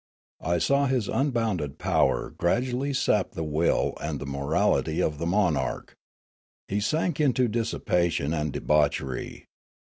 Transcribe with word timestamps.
I 0.41 0.57
saw 0.57 0.87
his 0.87 1.07
unbounded 1.07 1.77
power 1.77 2.31
gradually 2.31 2.91
sap 2.91 3.33
the 3.33 3.43
will 3.43 3.95
and 4.01 4.19
the 4.19 4.25
morality 4.25 4.99
of 4.99 5.19
the 5.19 5.27
monarch. 5.27 5.93
He 6.67 6.79
sank 6.79 7.19
into 7.19 7.47
dissipation 7.47 8.33
and 8.33 8.51
debauchery. 8.51 9.45